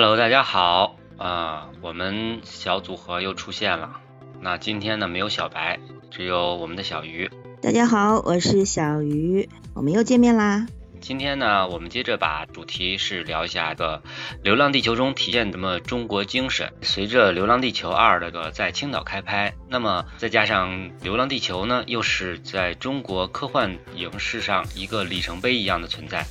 [0.00, 3.98] Hello，大家好啊，我们小组合又出现了。
[4.40, 7.28] 那今天呢，没有小白，只有我们的小鱼。
[7.60, 10.68] 大家好，我是小鱼，我们又见面啦。
[11.00, 13.98] 今天呢，我们接着把主题是聊一下个
[14.44, 16.72] 《流浪地球》中体现什么中国精神。
[16.80, 20.70] 随着《流浪地球二》这个在青岛开拍，那么再加上
[21.02, 26.24] 《流浪地球》呢，又是在中国科幻影视上一个里程碑一样的存在。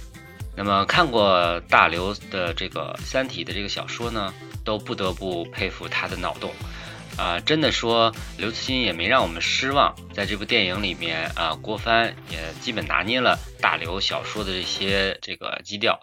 [0.57, 4.33] 那么看过大刘的这个《三体》的这个小说呢，
[4.65, 6.51] 都不得不佩服他的脑洞。
[7.15, 15.99] 啊，真的说刘慈欣也没让我们失望，在这部电影里面啊，郭帆也基本拿捏了大刘小说的这些这个基调。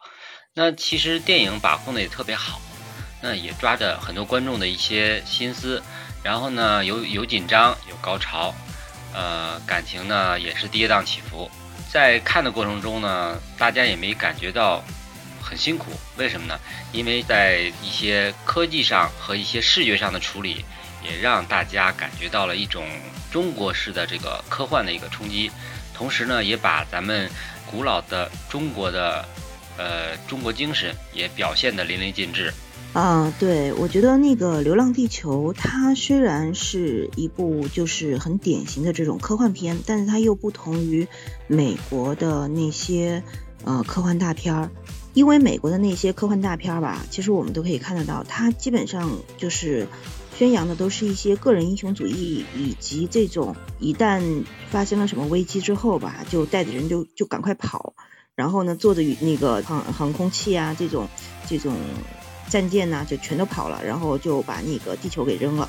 [0.54, 2.60] 那其实电影把控的也特别好，
[3.20, 5.82] 那也抓着很多观众的一些心思，
[6.22, 8.54] 然后呢有有紧张有高潮，
[9.12, 11.50] 呃感情呢也是跌宕起伏。
[11.94, 14.82] 在看的过程中呢，大家也没感觉到
[15.40, 16.58] 很辛苦，为什么呢？
[16.90, 20.64] 因为在一些科技上和一些视觉上的处理。
[21.04, 22.82] 也让大家感觉到了一种
[23.30, 25.52] 中国式的这个科幻的一个冲击，
[25.92, 27.30] 同时呢，也把咱们
[27.66, 29.22] 古老的中国的
[29.76, 32.50] 呃中国精神也表现得淋漓尽致。
[32.94, 41.06] 啊，对，我觉得那个《流浪地球》它虽然是一部就是很典型的这种科幻片，但是它又不同于
[41.48, 43.24] 美国的那些
[43.64, 44.70] 呃科幻大片儿，
[45.12, 49.86] 因为美国的那些科幻大片儿吧，其实我们都可以看得到，它基本上就是。
[50.36, 57.94] 宣扬的都是一些个人英雄主义，以及这种一旦发生了什么危机之后吧，就带着人就就赶快跑，
[58.34, 61.06] 然后呢，坐着那个航航空器啊，这种
[61.46, 61.72] 这种
[62.54, 65.68] 战舰呐，就全都跑了，然后就把那个地球给扔了。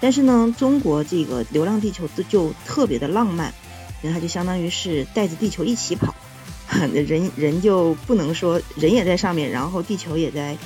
[0.00, 3.54] 但是呢，中国这个《流浪地球》就特别的浪漫，
[4.02, 6.14] 它就相当于是带着地球一起跑，
[6.92, 10.58] 人人就不能说人也在上面，然后地球也在。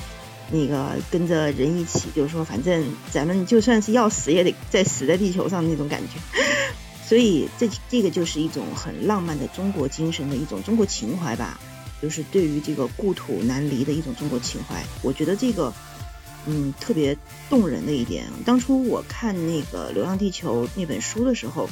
[0.51, 6.19] 那个跟着人一起，就是说，反正咱们就算是要死，也得在死在地球上那种感觉。
[7.03, 11.59] 所以这这个就是一种很浪漫的中国精神的一种中国情怀吧，
[12.05, 14.79] 就是对于这个故土难离的一种中国情怀。
[15.01, 15.73] 我觉得这个
[16.45, 17.17] 嗯特别
[17.49, 18.27] 动人的一点。
[18.45, 21.67] 当初我看那个《流浪地球》那本书的时候，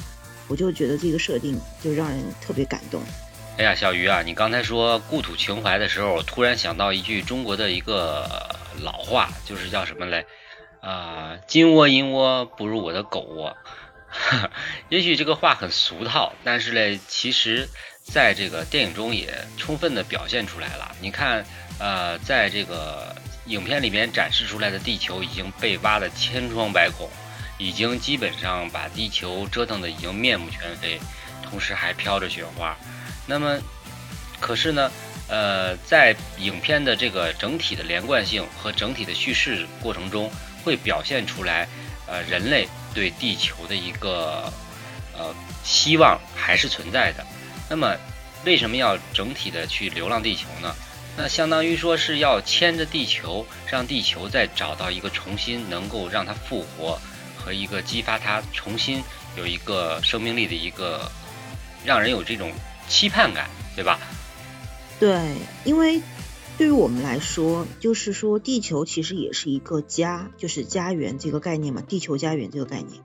[0.48, 3.00] 我就觉得这个设定就让人特别感动。
[3.58, 8.28] 哎呀，小鱼啊，你刚才说故土情怀的时候，我突然想到一句中国的一个
[8.82, 10.26] 老话，就是叫什么嘞？
[10.80, 13.56] 啊，金窝银窝不如我的狗窝。
[14.90, 17.68] 也许这个话很俗套，但是嘞，其实
[18.04, 20.94] 在这个电影中也充分的表现出来了。
[21.00, 21.44] 你看，
[21.78, 23.16] 呃，在这个
[23.46, 27.10] 影片里面展示出来的地球已经被挖得千疮百孔，
[27.58, 31.00] 已经基本上把地球折腾的已经面目全非，
[31.42, 32.76] 同时还飘着雪花。
[33.26, 33.58] 那么，
[34.38, 34.92] 可是呢，
[35.26, 40.30] 呃，在影片的这个整体的连贯性和整体的叙事过程中，
[40.62, 41.66] 会表现出来，
[42.06, 44.52] 呃，人类对地球的一个
[45.16, 47.26] 呃希望还是存在的。
[47.68, 47.96] 那么，
[48.44, 50.74] 为什么要整体的去流浪地球呢？
[51.16, 56.98] 那相当于说是要牵着地球，让地球再找到一个重新能够让它复活
[57.36, 59.02] 和一个激发它重新
[59.36, 61.10] 有一个生命力的一个，
[61.84, 62.52] 让人有这种。
[62.86, 63.98] 期盼感，对吧？
[65.00, 65.18] 对，
[65.64, 66.02] 因为
[66.58, 73.00] 对于我们来说，就是说地球其实也是一个家，就是家园这个概念嘛，地球家园这个概念。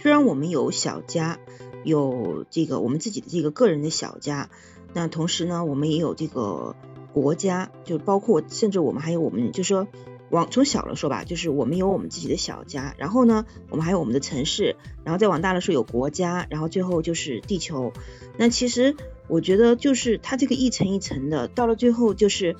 [0.00, 1.38] 虽然我们有小家，
[1.84, 4.50] 有这个我们自己的这个个人的小家，
[4.92, 6.76] 那同时呢，我们也有这个
[7.12, 9.88] 国家，就包括甚至我们还有我们，就说
[10.30, 17.92] 往从小了说吧，就是我们有我们自己的小家，然后呢，我们还有我们的城市，然后再往大了说有国家，然后最后就是地球。
[18.36, 18.94] 那其实
[19.26, 22.56] 我觉得就是它这个一层一层的，到了最后就是，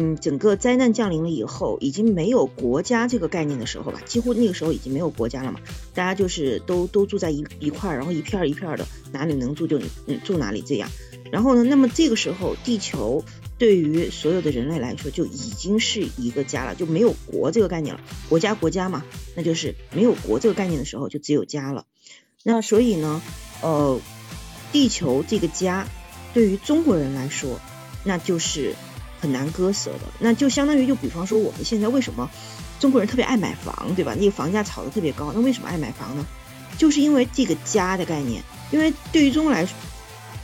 [0.00, 5.58] 嗯，整个灾难降临了以后，已经没有国家这个概念的时候吧，几乎那个时候已经没有国家了嘛，
[5.92, 10.88] 大家就是都都住在一一块儿，然后一片一片的，哪里能住就嗯住哪里这样。
[11.32, 13.24] 然后呢，那么这个时候地球
[13.58, 21.86] 对于所有的人类来说就已经是一个家了，就没有国这个概念了，国家国家嘛，那就是没有国这个概念的时候就只有家了。
[22.44, 23.20] 那所以呢，
[23.62, 24.00] 呃。
[24.70, 25.88] 地球这个家，
[26.34, 27.58] 对于中国人来说，
[28.04, 28.74] 那就是
[29.20, 30.00] 很难割舍的。
[30.18, 32.28] 那就相当于，就比方说，我们现在为什么
[32.80, 34.14] 中国人特别爱买房，对吧？
[34.18, 36.26] 那个房价炒得特别高，那为什么爱买房呢？
[36.76, 38.42] 就是因为这个家的概念。
[38.70, 39.74] 因为对于中国来说，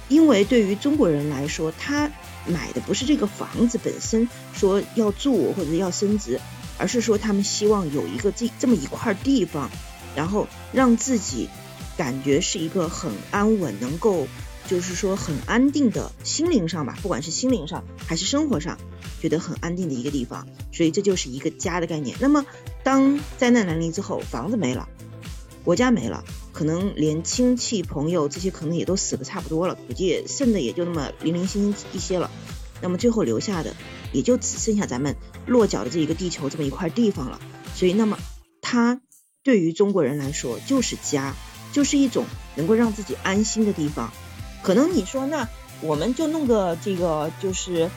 [0.08, 2.10] 因为对于中国人来说，他
[2.46, 6.40] 买的不是这个房子本身说要住或者要升值，
[6.78, 9.70] 而是说他们希望有一个这这么一块地方，
[10.14, 11.48] 然后让自己。
[11.96, 14.26] 感觉是一个很安稳，能够
[14.66, 18.78] 就是说很安定的心灵上吧，不管是心灵上还是生活上，
[19.20, 22.16] 觉得很安定的一个地方，所以这就是一个家的概念。
[22.20, 22.46] 那么
[22.82, 24.88] 当灾难来临之后，房子没了，
[25.64, 32.30] 国家没了，可能连亲戚朋友这些可能也都死的差不多了，估计剩的也就那么零零星星一些了。
[32.80, 33.74] 那么最后留下的
[34.12, 37.40] 也就只剩下咱们落脚的这一个地球这么一块地方了。
[37.74, 38.18] 所以，那么
[38.60, 39.00] 它
[39.42, 41.34] 对于中国人来说就是家，
[41.72, 42.24] 就是一种
[42.56, 44.12] 能够让自己安心的地方。
[44.64, 45.46] 可能你说，那
[45.82, 47.90] 我们就弄个这个，就是，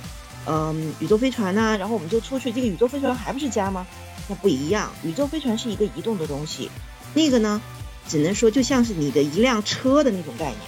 [0.45, 3.87] 嗯，宇宙飞船呐，然后我们就出去，这个宇宙飞船还不是家吗？
[4.27, 6.69] 那不一样，宇宙飞船是一个移动的东西，
[7.13, 7.61] 那个呢，
[8.05, 10.59] 只能说就像是你的一辆车的那种概念。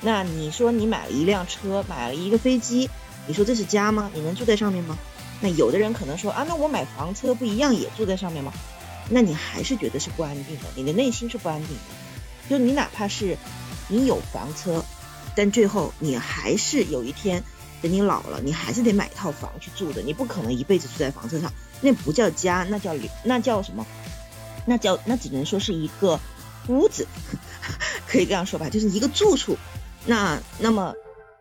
[0.00, 2.88] 那你说你买了一辆车，买了一个飞机，
[3.26, 4.10] 你说这是家吗？
[4.14, 4.96] 你能住在上面吗？
[5.42, 8.50] 那有的人可能说啊，那我买房车不一样也住在上面吗？
[9.10, 12.48] 那你还是觉得是不安定的，你的内心是不安定的。
[12.48, 13.36] 就你哪怕是
[13.88, 14.82] 你有房车。
[15.34, 17.42] 但最后你还是有一天，
[17.80, 20.02] 等你老了，你还是得买一套房去住的。
[20.02, 22.94] 你不可能一辈子住在房车上，那不叫家，那叫
[23.24, 23.86] 那叫什么？
[24.66, 26.20] 那叫那只能说是一个
[26.68, 27.06] 屋子，
[28.06, 29.56] 可以这样说吧，就是一个住处。
[30.06, 30.94] 那那么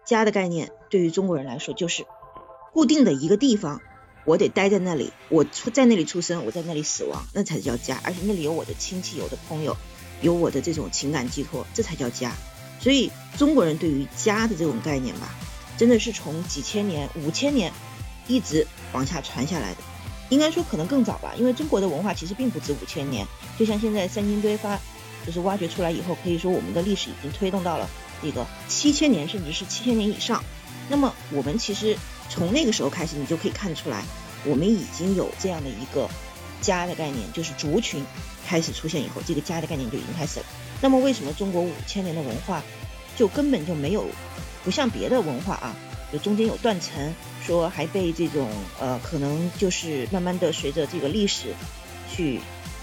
[0.05, 2.05] 家的概念对于中国人来说就是
[2.73, 3.81] 固定的一个地方，
[4.25, 7.99] 我得待在那里，我出在那里出生，我在那里死亡，那才叫家。
[8.03, 9.75] 而且那里有我的亲戚，有的朋友，
[10.21, 12.33] 有我的这种情感寄托，这才叫家。
[12.81, 15.29] 所以中国人对于家的这种概念吧，
[15.77, 17.71] 真的是从几千年、五千年
[18.27, 19.77] 一直往下传下来的。
[20.29, 23.27] 应该说可能更早吧，因为中国的文化其实并不止五千年。
[23.59, 24.79] 就像现在三星堆发，
[25.25, 27.89] 就是挖掘出来以后，可以说我们的历史已经推动到了
[28.23, 30.41] 这个七千年，甚至是七千年以上。
[30.89, 31.97] 那么我们其实
[32.29, 34.03] 从那个时候开始，你就可以看得出来，
[34.45, 36.09] 我们已经有这样的一个
[36.61, 38.05] 家的概念，就是族群
[38.45, 40.45] 开始出现以后，这个家的概念就已经开始了。
[40.81, 42.63] 那么为什么中国五千年的文化
[43.17, 44.05] 就根本就没有
[44.63, 45.75] 不像别的文化啊，
[46.13, 47.13] 就中间有断层，
[47.43, 48.49] 说还被这种
[48.79, 51.53] 呃可能就是慢慢的随着这个历史
[52.09, 52.39] 去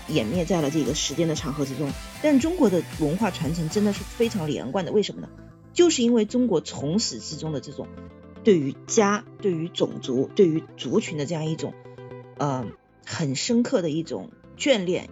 [0.08, 1.90] 湮灭在了这个时间的长河之中。
[2.22, 5.28] 但中国的文化传承真的是非常连贯的，为什么呢？
[5.72, 7.86] 就是因为中国从始至终的这种
[8.42, 11.74] 对于家、对于种族、对于族群的这样一种
[12.38, 12.66] 呃
[13.08, 15.08] 很深刻的一种眷恋。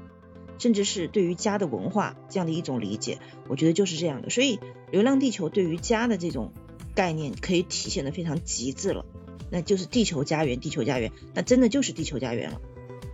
[0.59, 4.31] 甚至是对于家的文化这样的一种理解，我觉得就是这样的。
[4.31, 4.57] 所以，
[4.91, 6.55] 《流浪地球》对于家的这种
[6.95, 9.05] 概念可以体现的非常极致了，
[9.51, 12.63] 那就是地球家园，地球家园，那真的就是地球家园了。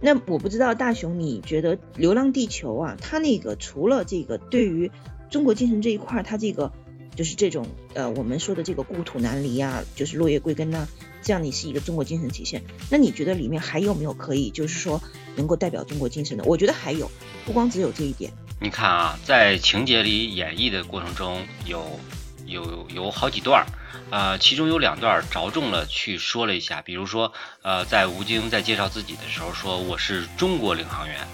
[0.00, 4.92] 那我不知道大雄，你觉得《流浪地球》啊，它那个除了这个对于
[5.28, 6.70] 中国精神这一块，它这个
[7.16, 10.86] 就是这种呃我们说的这个故土难离啊，就是落叶归根呐。
[11.22, 15.00] 这样你是一个中国精神体现，那你觉得里面还有没有可以，就是说
[15.36, 16.44] 能够代表中国精神的？
[16.44, 17.10] 我觉得还有，
[17.46, 18.32] 不光只有这一点。
[18.60, 22.00] 你看啊，在情节里演绎的过程中，有
[22.46, 23.66] 有有好几段儿，
[24.10, 27.32] 呃，其中有两段着重了去说了一下，比如说，
[27.62, 31.26] 呃，在吴京在介绍自己的时候说我是中国领航员，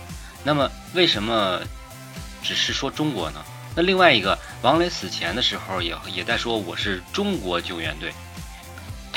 [0.44, 1.61] 那么为什么
[2.43, 3.43] 只是说中国呢？
[3.75, 8.12] 那另外一个王磊死前的时候也也在说我是中国救援队。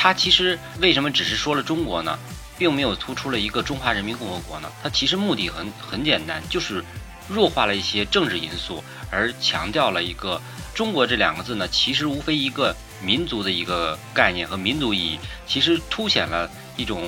[0.02, 2.18] 他其实为什么只是说了中国呢，
[2.58, 4.68] 并没有突出了一个中华人民共和国呢？
[4.82, 6.84] 他其实目的很很简单，就是
[7.30, 10.42] 弱化了一些政治因素，而强调了一个
[10.74, 17.08] 中国这两个字呢，其实无非一个民族的一个概念和民族意义，其实凸显了一种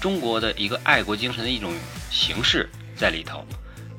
[0.00, 1.74] 中国的一个爱国精神的一种
[2.10, 3.46] 形式在里头。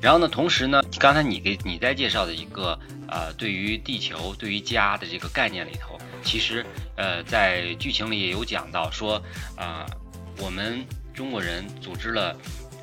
[0.00, 2.78] 然后呢，同时呢，刚才你给你在介绍的一个
[3.08, 5.98] 呃，对于地球、对于家的这个概念里头。
[6.22, 6.64] 其实，
[6.96, 9.22] 呃，在剧情里也有讲到说，
[9.56, 9.86] 啊，
[10.38, 12.36] 我们中国人组织了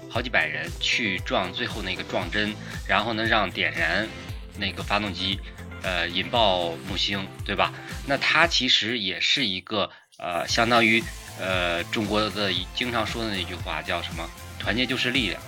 [0.10, 2.54] 好几百人去撞最后那个撞针，
[2.88, 4.08] 然后呢，让点燃
[4.58, 5.40] 那个发动机，
[5.82, 7.74] 呃，引爆木星，对吧？
[8.06, 11.04] 那它其实也是一个，呃，相当于，
[11.40, 14.28] 呃，中国的经常说的那句话叫什么？
[14.60, 15.42] 团结就是力量，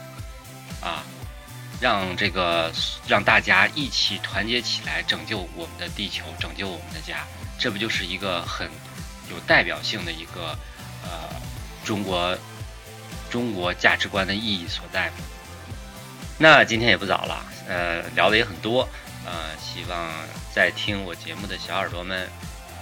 [0.82, 1.04] 啊，
[1.80, 2.72] 让这个
[3.08, 7.26] 让大家一起团结起来，拯救我们的地球，拯救我们的家。
[7.58, 8.70] 这不就是一个很
[9.30, 10.58] 有代表性的一个
[11.04, 11.30] 呃
[11.84, 12.38] 中国
[13.30, 15.16] 中国价值观的意义所在吗？
[16.38, 18.88] 那今天也不早了，呃，聊的也很多，
[19.26, 20.10] 呃，希望
[20.54, 22.30] 在听我节目的小耳朵们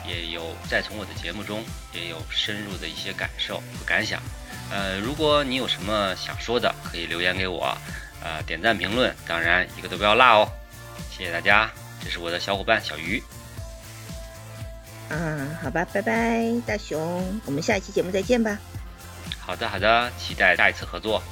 [0.07, 4.21] 也有在从我的节目中也有深入的一些感受和感想。
[4.69, 7.75] 呃，如果你有什么想说的，可以留言给我，
[8.23, 10.51] 呃，点赞评论，当然一个都不要落哦。
[11.11, 11.69] 谢谢大家，
[12.03, 13.21] 这是我的小伙伴小鱼。
[15.09, 18.57] 嗯，好吧，拜拜，大熊，我们下一期节目再见吧。
[19.39, 21.23] 好的，好的，期待下一次合作。